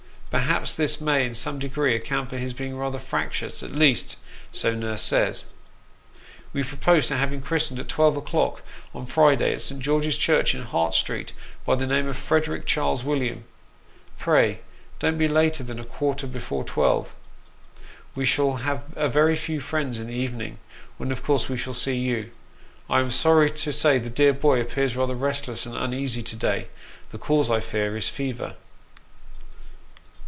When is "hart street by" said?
10.63-11.75